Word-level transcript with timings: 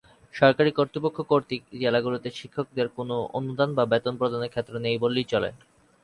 সরকারি 0.33 0.71
কর্তৃপক্ষ 0.73 1.17
কর্তৃক 1.31 1.61
জেলাগুলিতে 1.81 2.29
শিক্ষকদের 2.31 2.87
কোনও 2.97 3.17
অনুদান 3.37 3.69
বা 3.77 3.83
বেতন 3.91 4.13
প্রদানের 4.19 4.53
ক্ষেত্র 4.53 4.73
নেই 4.85 4.97
বললেই 5.03 5.27
চলে। 5.31 5.49